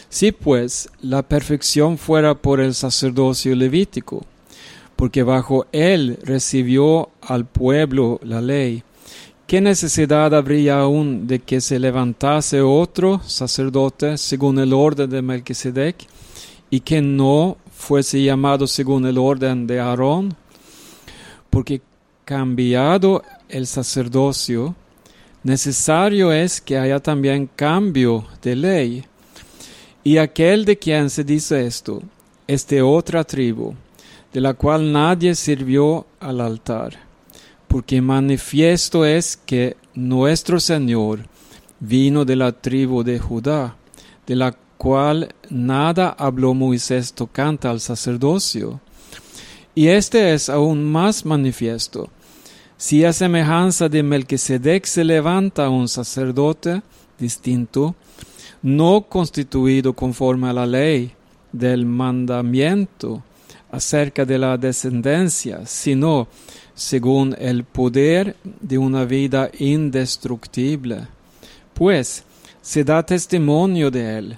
Si 0.09 0.31
pues 0.31 0.89
la 1.01 1.21
perfección 1.21 1.99
fuera 1.99 2.33
por 2.33 2.59
el 2.59 2.73
sacerdocio 2.73 3.55
levítico, 3.55 4.25
porque 4.95 5.21
bajo 5.21 5.67
él 5.71 6.17
recibió 6.23 7.11
al 7.21 7.45
pueblo 7.45 8.19
la 8.23 8.41
ley, 8.41 8.81
¿qué 9.45 9.61
necesidad 9.61 10.33
habría 10.33 10.79
aún 10.79 11.27
de 11.27 11.37
que 11.37 11.61
se 11.61 11.77
levantase 11.77 12.61
otro 12.61 13.21
sacerdote 13.23 14.17
según 14.17 14.57
el 14.57 14.73
orden 14.73 15.11
de 15.11 15.21
Melquisedec 15.21 16.07
y 16.71 16.79
que 16.79 17.03
no 17.03 17.57
fuese 17.71 18.23
llamado 18.23 18.65
según 18.65 19.05
el 19.05 19.19
orden 19.19 19.67
de 19.67 19.79
Aarón? 19.79 20.35
Porque 21.51 21.81
cambiado 22.27 23.23
el 23.47 23.65
sacerdocio, 23.65 24.75
necesario 25.43 26.33
es 26.33 26.59
que 26.59 26.77
haya 26.77 26.99
también 26.99 27.49
cambio 27.55 28.25
de 28.41 28.53
ley. 28.53 29.05
Y 30.03 30.17
aquel 30.17 30.65
de 30.65 30.77
quien 30.77 31.09
se 31.09 31.23
dice 31.23 31.65
esto 31.65 32.03
es 32.45 32.67
de 32.67 32.81
otra 32.81 33.23
tribu, 33.23 33.75
de 34.33 34.41
la 34.41 34.53
cual 34.55 34.91
nadie 34.91 35.35
sirvió 35.35 36.05
al 36.19 36.41
altar, 36.41 36.97
porque 37.69 38.01
manifiesto 38.01 39.05
es 39.05 39.37
que 39.37 39.77
nuestro 39.95 40.59
Señor 40.59 41.21
vino 41.79 42.25
de 42.25 42.35
la 42.35 42.51
tribu 42.51 43.03
de 43.03 43.19
Judá, 43.19 43.77
de 44.25 44.35
la 44.35 44.51
cual 44.77 45.33
nada 45.49 46.09
habló 46.09 46.53
Moisés 46.53 47.13
tocante 47.13 47.69
al 47.69 47.79
sacerdocio. 47.79 48.81
Y 49.73 49.87
este 49.87 50.33
es 50.33 50.49
aún 50.49 50.83
más 50.83 51.25
manifiesto, 51.25 52.09
si 52.77 53.03
a 53.03 53.11
semejanza 53.11 53.89
de 53.89 54.03
Melquisedec 54.03 54.85
se 54.85 55.03
levanta 55.03 55.67
un 55.69 55.87
sacerdote 55.87 56.83
distinto, 57.17 57.95
no 58.61 59.01
constituido 59.09 59.93
conforme 59.93 60.49
a 60.49 60.53
la 60.53 60.65
ley 60.65 61.11
del 61.51 61.85
mandamiento 61.85 63.23
acerca 63.71 64.25
de 64.25 64.37
la 64.37 64.57
descendencia, 64.57 65.65
sino 65.65 66.27
según 66.75 67.35
el 67.39 67.63
poder 67.63 68.35
de 68.43 68.77
una 68.77 69.05
vida 69.05 69.49
indestructible. 69.57 71.07
Pues 71.73 72.23
se 72.61 72.83
da 72.83 73.03
testimonio 73.03 73.89
de 73.89 74.17
él. 74.19 74.37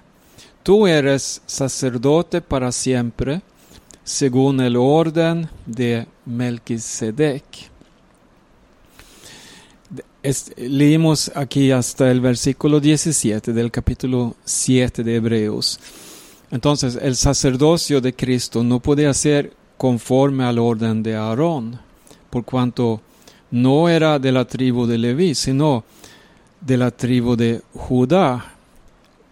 Tú 0.63 0.87
eres 0.87 1.41
sacerdote 1.45 2.39
para 2.39 2.71
siempre, 2.71 3.41
según 4.03 4.61
el 4.61 4.77
orden 4.77 5.49
de 5.65 6.07
Melquisedec 6.25 7.68
leímos 10.57 11.31
aquí 11.35 11.71
hasta 11.71 12.11
el 12.11 12.19
versículo 12.19 12.79
17 12.79 13.53
del 13.53 13.71
capítulo 13.71 14.35
7 14.43 15.03
de 15.03 15.15
Hebreos. 15.15 15.79
Entonces, 16.51 16.97
el 17.01 17.15
sacerdocio 17.15 18.01
de 18.01 18.13
Cristo 18.13 18.63
no 18.63 18.79
puede 18.79 19.11
ser 19.13 19.53
conforme 19.77 20.43
al 20.43 20.59
orden 20.59 21.01
de 21.03 21.15
Aarón, 21.15 21.79
por 22.29 22.43
cuanto 22.43 23.01
no 23.51 23.87
era 23.87 24.19
de 24.19 24.31
la 24.31 24.45
tribu 24.45 24.85
de 24.85 24.97
Leví, 24.97 25.35
sino 25.35 25.85
de 26.59 26.77
la 26.77 26.91
tribu 26.91 27.35
de 27.35 27.61
Judá. 27.73 28.55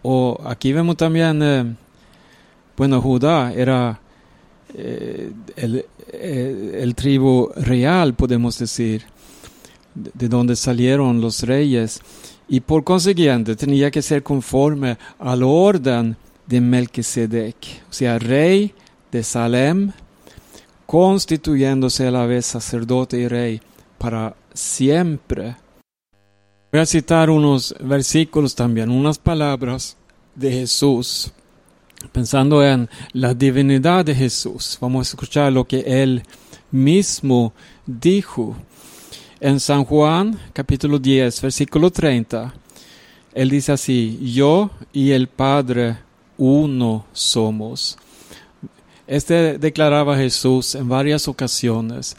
O 0.04 0.40
aquí 0.46 0.72
vemos 0.72 0.96
también, 0.96 1.42
eh, 1.44 1.76
bueno, 2.78 3.02
Judá 3.02 3.52
era 3.52 4.00
eh, 4.74 5.32
el, 5.58 5.86
eh, 6.14 6.80
el 6.82 6.96
tribu 6.96 7.52
real, 7.58 8.14
podemos 8.14 8.58
decir 8.58 9.04
de 10.14 10.28
donde 10.30 10.56
salieron 10.56 11.22
los 11.22 11.44
reyes, 11.44 12.02
y 12.48 12.60
por 12.62 12.84
consiguiente 12.84 13.56
tenía 13.56 13.92
que 13.92 14.02
ser 14.02 14.24
conforme 14.24 14.98
al 15.20 15.44
orden 15.44 16.16
de 16.46 16.62
Melquisedec, 16.62 17.84
o 17.90 17.94
sea, 17.94 18.20
rey 18.20 18.74
de 19.12 19.24
Salem, 19.24 19.92
constituyéndose 20.86 22.08
a 22.08 22.12
la 22.12 22.26
vez 22.26 22.46
sacerdote 22.46 23.18
y 23.18 23.28
rey 23.28 23.62
para 23.98 24.36
siempre. 24.54 25.58
Voy 26.72 26.82
a 26.82 26.86
citar 26.86 27.30
unos 27.30 27.76
versículos 27.80 28.56
también, 28.56 28.90
unas 28.90 29.18
palabras 29.18 29.98
de 30.36 30.52
Jesús, 30.52 31.32
pensando 32.12 32.64
en 32.64 32.90
la 33.12 33.34
divinidad 33.34 34.06
de 34.06 34.16
Jesús. 34.16 34.78
Vamos 34.80 35.08
a 35.08 35.12
escuchar 35.12 35.52
lo 35.52 35.66
que 35.66 35.80
él 35.80 36.24
mismo 36.72 37.54
dijo 37.86 38.56
en 39.40 39.60
San 39.60 39.84
Juan 39.86 40.38
capítulo 40.54 41.00
10, 41.00 41.42
versículo 41.42 41.92
30, 41.92 42.54
él 43.34 43.50
dice 43.50 43.72
así, 43.72 44.34
yo 44.34 44.72
y 44.92 45.12
el 45.12 45.28
Padre 45.28 45.98
uno 46.38 47.06
somos. 47.14 47.98
Este 49.06 49.58
declaraba 49.58 50.18
Jesús 50.18 50.74
en 50.76 50.90
varias 50.90 51.28
ocasiones, 51.28 52.18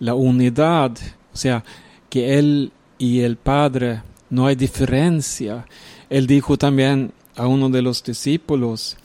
la 0.00 0.14
unidad, 0.14 0.92
o 1.32 1.36
sea, 1.36 1.64
que 2.08 2.38
Él 2.38 2.72
y 2.98 3.20
el 3.20 3.36
Padre 3.36 4.02
no 4.28 4.46
hay 4.46 4.56
diferencia. 4.56 5.66
Él 6.10 6.26
dijo 6.26 6.58
también 6.58 7.12
a 7.36 7.46
uno 7.46 7.70
de 7.70 7.82
los 7.82 8.02
discípulos 8.02 8.96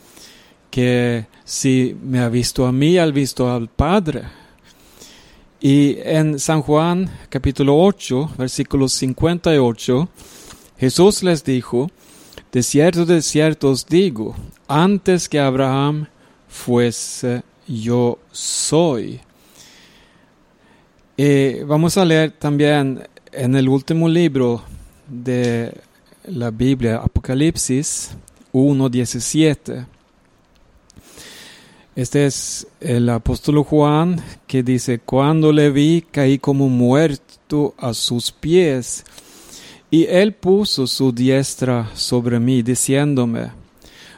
que 0.72 1.28
si 1.44 1.96
me 2.04 2.20
ha 2.20 2.30
visto 2.30 2.66
a 2.66 2.72
mí, 2.72 2.98
ha 2.98 3.06
visto 3.06 3.54
al 3.54 3.70
Padre. 3.70 4.24
Y 5.68 5.98
en 6.04 6.38
San 6.38 6.62
Juan 6.62 7.10
capítulo 7.28 7.76
8, 7.76 8.34
versículo 8.38 8.88
58, 8.88 10.08
Jesús 10.78 11.24
les 11.24 11.44
dijo, 11.44 11.90
de 12.52 12.62
cierto, 12.62 13.04
de 13.04 13.24
cierto 13.24 13.72
os 13.72 13.88
digo, 13.88 14.36
antes 14.68 15.28
que 15.28 15.40
Abraham 15.40 16.06
fuese, 16.48 17.42
yo 17.68 18.20
soy. 18.32 19.20
Y 21.18 21.64
vamos 21.64 21.98
a 21.98 22.06
leer 22.06 22.30
también 22.30 23.02
en 23.32 23.56
el 23.56 23.68
último 23.68 24.08
libro 24.08 24.62
de 25.08 25.74
la 26.26 26.52
Biblia, 26.52 26.98
Apocalipsis 26.98 28.12
1.17. 28.54 29.95
Este 31.96 32.26
es 32.26 32.68
el 32.82 33.08
apóstol 33.08 33.64
Juan 33.64 34.22
que 34.48 34.64
dice, 34.64 35.00
cuando 35.00 35.54
le 35.54 35.70
vi 35.70 36.02
caí 36.02 36.40
como 36.40 36.68
muerto 36.68 37.74
a 37.78 37.94
sus 37.94 38.34
pies, 38.34 39.06
y 39.90 40.06
él 40.08 40.34
puso 40.34 40.88
su 40.88 41.14
diestra 41.14 41.90
sobre 41.96 42.38
mí, 42.38 42.62
diciéndome, 42.64 43.52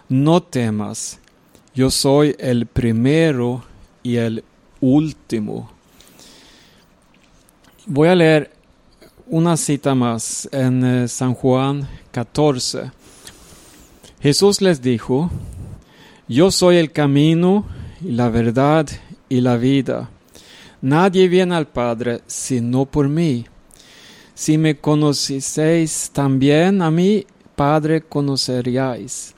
no 0.09 0.41
temas, 0.41 1.19
yo 1.75 1.91
soy 1.91 2.35
el 2.39 2.65
primero 2.65 3.63
y 4.01 4.15
el 4.15 4.43
último. 4.81 5.69
Voy 7.85 8.07
a 8.07 8.15
leer 8.15 8.51
una 9.27 9.55
cita 9.55 9.93
más 9.93 10.49
en 10.51 10.83
eh, 10.83 11.07
San 11.07 11.35
Juan 11.35 11.87
14. 12.09 12.91
Jesús 14.19 14.61
les 14.61 14.81
dijo, 14.81 15.29
yo 16.27 16.51
soy 16.51 16.77
el 16.77 16.91
camino 16.91 17.65
la 18.01 18.29
verdad 18.29 18.87
y 19.29 19.41
la 19.41 19.57
vida. 19.57 20.09
Nadie 20.81 21.27
viene 21.27 21.55
al 21.55 21.67
Padre 21.67 22.21
sino 22.27 22.85
por 22.85 23.09
mí. 23.09 23.45
Si 24.35 24.57
me 24.57 24.77
conocieseis 24.77 26.11
también 26.13 26.81
a 26.81 26.91
mí, 26.91 27.25
Padre, 27.55 28.01
conoceríais. 28.01 29.33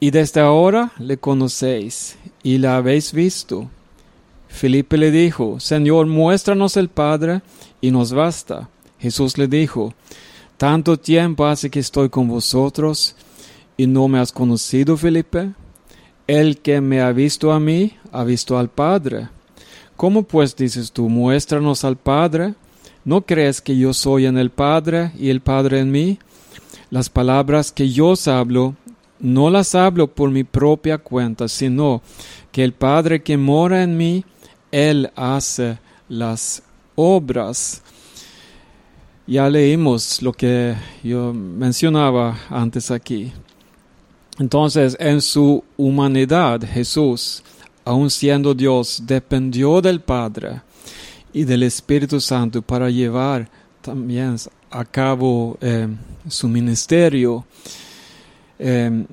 Y 0.00 0.10
desde 0.10 0.40
ahora 0.40 0.92
le 0.98 1.16
conocéis 1.16 2.16
y 2.42 2.58
la 2.58 2.76
habéis 2.76 3.12
visto. 3.12 3.70
Felipe 4.48 4.98
le 4.98 5.10
dijo, 5.10 5.58
Señor, 5.60 6.06
muéstranos 6.06 6.76
el 6.76 6.88
Padre 6.88 7.40
y 7.80 7.90
nos 7.90 8.12
basta. 8.12 8.68
Jesús 8.98 9.38
le 9.38 9.46
dijo, 9.46 9.94
Tanto 10.58 10.98
tiempo 10.98 11.46
hace 11.46 11.70
que 11.70 11.80
estoy 11.80 12.10
con 12.10 12.28
vosotros 12.28 13.16
y 13.76 13.86
no 13.86 14.08
me 14.08 14.18
has 14.18 14.32
conocido, 14.32 14.96
Felipe. 14.96 15.52
El 16.28 16.58
que 16.58 16.82
me 16.82 17.00
ha 17.00 17.10
visto 17.12 17.52
a 17.52 17.58
mí, 17.58 17.94
ha 18.12 18.22
visto 18.22 18.58
al 18.58 18.68
Padre. 18.68 19.28
¿Cómo 19.96 20.24
pues 20.24 20.54
dices 20.54 20.92
tú, 20.92 21.08
muéstranos 21.08 21.84
al 21.84 21.96
Padre? 21.96 22.52
¿No 23.02 23.22
crees 23.22 23.62
que 23.62 23.78
yo 23.78 23.94
soy 23.94 24.26
en 24.26 24.36
el 24.36 24.50
Padre 24.50 25.10
y 25.18 25.30
el 25.30 25.40
Padre 25.40 25.80
en 25.80 25.90
mí? 25.90 26.18
Las 26.90 27.08
palabras 27.08 27.72
que 27.72 27.88
yo 27.88 28.08
os 28.08 28.28
hablo, 28.28 28.76
no 29.18 29.48
las 29.48 29.74
hablo 29.74 30.06
por 30.06 30.30
mi 30.30 30.44
propia 30.44 30.98
cuenta, 30.98 31.48
sino 31.48 32.02
que 32.52 32.62
el 32.62 32.74
Padre 32.74 33.22
que 33.22 33.38
mora 33.38 33.82
en 33.82 33.96
mí, 33.96 34.22
Él 34.70 35.10
hace 35.16 35.78
las 36.10 36.62
obras. 36.94 37.82
Ya 39.26 39.48
leímos 39.48 40.20
lo 40.20 40.34
que 40.34 40.74
yo 41.02 41.32
mencionaba 41.32 42.38
antes 42.50 42.90
aquí. 42.90 43.32
Entonces, 44.38 44.96
en 45.00 45.20
su 45.20 45.64
humanidad, 45.76 46.60
Jesús, 46.62 47.42
aun 47.84 48.10
siendo 48.10 48.54
Dios, 48.54 49.02
dependió 49.04 49.80
del 49.80 50.00
Padre 50.00 50.62
y 51.32 51.44
del 51.44 51.64
Espíritu 51.64 52.20
Santo 52.20 52.62
para 52.62 52.88
llevar 52.90 53.50
también 53.80 54.36
a 54.70 54.84
cabo 54.84 55.56
eh, 55.60 55.88
su 56.28 56.48
ministerio. 56.48 57.44
Eh, 58.58 59.04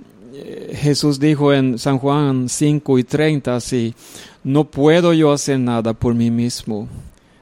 Jesús 0.74 1.20
dijo 1.20 1.54
en 1.54 1.80
San 1.80 1.98
Juan 1.98 2.50
5 2.50 3.00
y 3.00 3.04
30 3.04 3.56
así, 3.56 3.96
no 4.44 4.66
puedo 4.66 5.14
yo 5.14 5.32
hacer 5.32 5.60
nada 5.60 5.94
por 5.94 6.14
mí 6.14 6.30
mismo. 6.30 6.88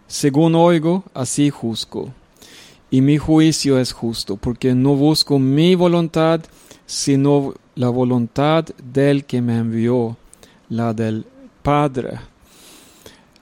Según 0.08 0.56
oigo, 0.56 1.04
así 1.14 1.50
juzgo. 1.50 2.14
Y 2.92 3.02
mi 3.02 3.18
juicio 3.18 3.80
es 3.80 3.92
justo, 3.92 4.38
porque 4.38 4.76
no 4.76 4.96
busco 4.96 5.40
mi 5.40 5.74
voluntad, 5.74 6.42
sino 6.86 7.54
la 7.76 7.90
voluntad 7.90 8.66
del 8.84 9.26
que 9.26 9.42
me 9.42 9.58
envió, 9.58 10.18
la 10.70 10.94
del 10.94 11.26
Padre. 11.62 12.20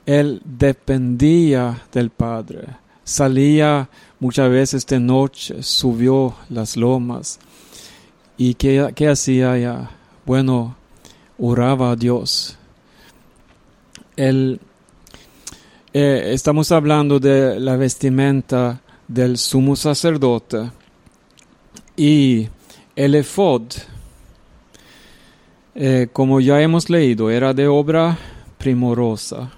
Él 0.06 0.42
dependía 0.46 1.84
del 1.92 2.10
Padre. 2.10 2.68
Salía 3.04 3.90
muchas 4.20 4.50
veces 4.50 4.86
de 4.86 5.00
noche, 5.00 5.64
subió 5.64 6.36
las 6.50 6.78
lomas. 6.78 7.40
¿Y 8.38 8.54
qué, 8.56 8.92
qué 8.96 9.10
hacía 9.10 9.58
ya? 9.58 9.92
Bueno, 10.26 10.76
oraba 11.38 11.92
a 11.92 11.96
Dios. 11.96 12.58
Él, 14.16 14.60
eh, 15.94 16.32
estamos 16.34 16.72
hablando 16.72 17.20
de 17.20 17.60
la 17.60 17.76
vestimenta 17.76 18.82
del 19.08 19.38
sumo 19.38 19.76
sacerdote 19.76 20.72
y 21.98 22.48
el 22.96 23.16
efod 23.16 23.64
eh, 25.74 26.10
como 26.12 26.42
ya 26.42 26.62
hemos 26.62 26.90
leído, 26.90 27.30
era 27.30 27.54
de 27.54 27.66
obra 27.68 28.18
primorosa 28.58 29.50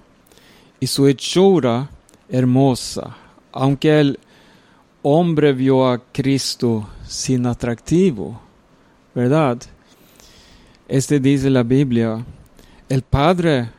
y 0.80 0.86
su 0.86 1.08
hechura 1.08 1.90
hermosa, 2.30 3.18
aunque 3.52 4.00
el 4.00 4.20
hombre 5.02 5.54
vio 5.54 5.88
a 5.90 6.00
Cristo 6.12 6.88
sin 7.08 7.48
atractivo, 7.48 8.40
¿verdad? 9.16 9.58
Este 10.88 11.20
dice 11.20 11.50
la 11.50 11.64
Biblia, 11.64 12.24
el 12.90 13.02
Padre 13.02 13.70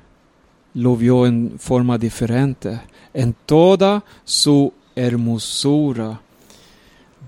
lo 0.74 0.96
vio 0.96 1.26
en 1.26 1.58
forma 1.58 1.96
diferente, 1.98 2.80
en 3.12 3.34
toda 3.46 4.04
su 4.24 4.72
hermosura. 4.96 6.20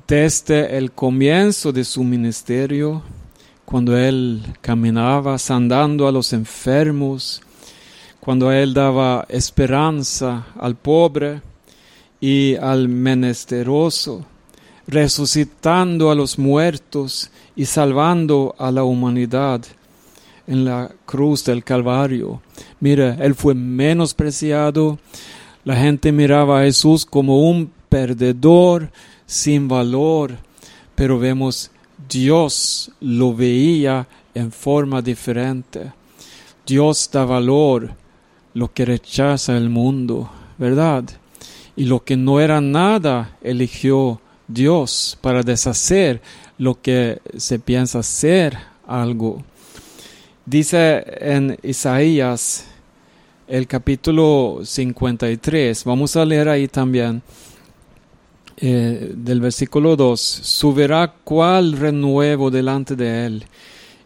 Desde 0.08 0.78
el 0.78 0.92
comienzo 0.92 1.72
de 1.72 1.82
su 1.82 2.04
ministerio, 2.04 3.02
cuando 3.64 3.98
Él 3.98 4.40
caminaba 4.60 5.36
sanando 5.36 6.06
a 6.06 6.12
los 6.12 6.32
enfermos, 6.32 7.42
cuando 8.20 8.52
Él 8.52 8.72
daba 8.72 9.26
esperanza 9.28 10.46
al 10.60 10.76
pobre 10.76 11.42
y 12.20 12.54
al 12.54 12.88
menesteroso, 12.88 14.24
resucitando 14.86 16.12
a 16.12 16.14
los 16.14 16.38
muertos 16.38 17.32
y 17.56 17.64
salvando 17.64 18.54
a 18.60 18.70
la 18.70 18.84
humanidad 18.84 19.62
en 20.46 20.64
la 20.64 20.88
cruz 21.04 21.44
del 21.44 21.64
Calvario. 21.64 22.40
Mira, 22.78 23.16
Él 23.20 23.34
fue 23.34 23.56
menospreciado, 23.56 25.00
la 25.64 25.74
gente 25.74 26.12
miraba 26.12 26.60
a 26.60 26.64
Jesús 26.64 27.04
como 27.04 27.40
un 27.40 27.72
perdedor 27.88 28.92
sin 29.26 29.68
valor, 29.68 30.36
pero 30.94 31.18
vemos 31.18 31.70
Dios 32.08 32.90
lo 33.00 33.34
veía 33.34 34.06
en 34.34 34.52
forma 34.52 35.02
diferente. 35.02 35.92
Dios 36.66 37.10
da 37.12 37.24
valor 37.24 37.94
lo 38.54 38.72
que 38.72 38.84
rechaza 38.84 39.56
el 39.56 39.68
mundo, 39.68 40.30
¿verdad? 40.58 41.04
Y 41.76 41.84
lo 41.84 42.02
que 42.04 42.16
no 42.16 42.40
era 42.40 42.60
nada 42.60 43.36
eligió 43.42 44.20
Dios 44.48 45.18
para 45.20 45.42
deshacer 45.42 46.22
lo 46.58 46.80
que 46.80 47.20
se 47.36 47.58
piensa 47.58 48.02
ser 48.02 48.56
algo. 48.86 49.42
Dice 50.44 51.04
en 51.20 51.58
Isaías 51.62 52.66
el 53.48 53.66
capítulo 53.66 54.60
53, 54.64 55.84
vamos 55.84 56.16
a 56.16 56.24
leer 56.24 56.48
ahí 56.48 56.68
también 56.68 57.22
eh, 58.58 59.12
del 59.14 59.42
versículo 59.42 59.96
2, 59.96 60.18
subirá 60.18 61.12
cual 61.24 61.72
renuevo 61.72 62.50
delante 62.50 62.96
de 62.96 63.26
él, 63.26 63.44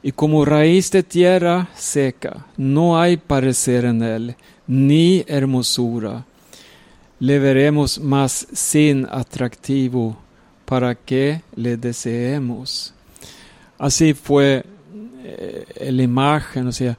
y 0.03 0.11
como 0.11 0.45
raíz 0.45 0.91
de 0.91 1.05
tierra 1.05 1.69
seca, 1.77 2.47
no 2.57 2.99
hay 3.01 3.17
parecer 3.17 3.85
en 3.85 4.03
él, 4.03 4.37
ni 4.67 5.25
hermosura. 5.29 6.25
Le 7.21 7.39
veremos 7.39 8.01
más 8.01 8.49
sin 8.53 9.07
atractivo 9.09 10.17
para 10.65 10.97
que 10.97 11.43
le 11.55 11.77
deseemos. 11.77 12.93
Así 13.79 14.15
fue 14.15 14.65
eh, 15.23 15.93
la 15.93 16.03
imagen, 16.03 16.67
o 16.67 16.73
sea, 16.73 16.99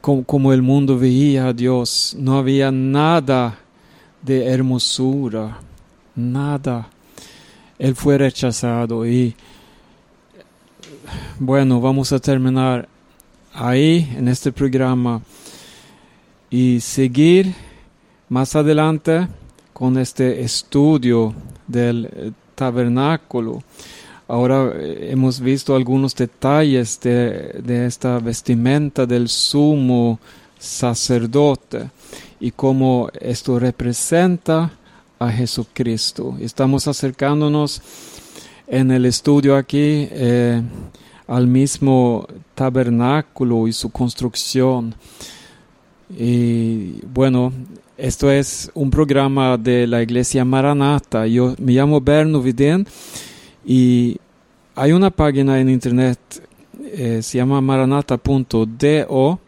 como, 0.00 0.24
como 0.24 0.50
el 0.54 0.62
mundo 0.62 0.98
veía 0.98 1.48
a 1.48 1.52
Dios, 1.52 2.16
no 2.18 2.38
había 2.38 2.70
nada 2.70 3.58
de 4.22 4.46
hermosura 4.46 5.60
nada. 6.16 6.88
Él 7.78 7.94
fue 7.94 8.18
rechazado 8.18 9.06
y 9.06 9.36
bueno, 11.38 11.80
vamos 11.80 12.12
a 12.12 12.18
terminar 12.18 12.88
ahí 13.52 14.12
en 14.16 14.28
este 14.28 14.50
programa 14.52 15.20
y 16.50 16.80
seguir 16.80 17.54
más 18.28 18.56
adelante 18.56 19.28
con 19.72 19.98
este 19.98 20.40
estudio 20.40 21.34
del 21.66 22.06
eh, 22.06 22.32
tabernáculo. 22.54 23.62
Ahora 24.28 24.72
eh, 24.74 25.10
hemos 25.10 25.38
visto 25.38 25.76
algunos 25.76 26.14
detalles 26.14 26.98
de, 27.00 27.60
de 27.62 27.86
esta 27.86 28.18
vestimenta 28.18 29.06
del 29.06 29.28
sumo 29.28 30.18
sacerdote 30.58 31.90
y 32.40 32.50
cómo 32.50 33.10
esto 33.20 33.58
representa 33.58 34.72
a 35.18 35.30
Jesucristo. 35.30 36.36
Estamos 36.40 36.86
acercándonos 36.88 37.80
en 38.66 38.90
el 38.90 39.06
estudio 39.06 39.56
aquí 39.56 40.08
eh, 40.10 40.62
al 41.26 41.46
mismo 41.46 42.26
tabernáculo 42.54 43.66
y 43.68 43.72
su 43.72 43.90
construcción. 43.90 44.94
Y 46.10 47.00
bueno, 47.06 47.52
esto 47.96 48.30
es 48.30 48.70
un 48.74 48.90
programa 48.90 49.56
de 49.56 49.86
la 49.86 50.02
iglesia 50.02 50.44
Maranata. 50.44 51.26
Yo 51.26 51.54
me 51.58 51.72
llamo 51.72 52.00
Berno 52.00 52.40
Vidén 52.40 52.86
y 53.64 54.18
hay 54.74 54.92
una 54.92 55.10
página 55.10 55.58
en 55.58 55.70
internet, 55.70 56.18
eh, 56.84 57.20
se 57.22 57.38
llama 57.38 57.60
maranata.do, 57.60 59.40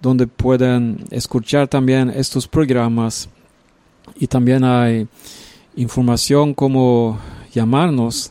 donde 0.00 0.26
pueden 0.26 1.04
escuchar 1.10 1.68
también 1.68 2.10
estos 2.10 2.48
programas 2.48 3.28
y 4.16 4.26
también 4.26 4.64
hay 4.64 5.08
información 5.76 6.54
como 6.54 7.18
llamarnos 7.52 8.30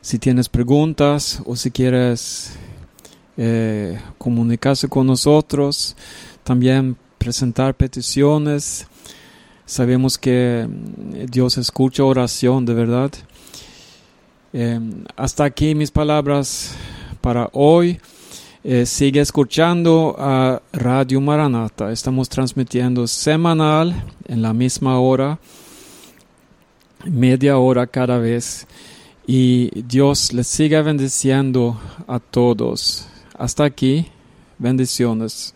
si 0.00 0.18
tienes 0.18 0.48
preguntas 0.48 1.40
o 1.46 1.54
si 1.56 1.70
quieres 1.70 2.54
eh, 3.36 4.00
comunicarse 4.18 4.88
con 4.88 5.06
nosotros, 5.06 5.96
también 6.42 6.96
presentar 7.18 7.74
peticiones. 7.74 8.86
Sabemos 9.64 10.18
que 10.18 10.68
Dios 11.30 11.56
escucha 11.56 12.04
oración, 12.04 12.66
de 12.66 12.74
verdad. 12.74 13.12
Eh, 14.52 14.80
hasta 15.16 15.44
aquí 15.44 15.74
mis 15.74 15.90
palabras 15.90 16.74
para 17.20 17.48
hoy. 17.52 18.00
Eh, 18.64 18.86
sigue 18.86 19.20
escuchando 19.20 20.14
a 20.16 20.62
Radio 20.72 21.20
Maranata. 21.20 21.90
Estamos 21.90 22.28
transmitiendo 22.28 23.08
semanal 23.08 24.04
en 24.28 24.40
la 24.40 24.52
misma 24.52 25.00
hora, 25.00 25.40
media 27.04 27.58
hora 27.58 27.88
cada 27.88 28.18
vez. 28.18 28.68
Y 29.26 29.82
Dios 29.82 30.32
les 30.32 30.46
siga 30.46 30.80
bendiciendo 30.82 31.80
a 32.06 32.20
todos. 32.20 33.08
Hasta 33.36 33.64
aquí, 33.64 34.06
bendiciones. 34.58 35.54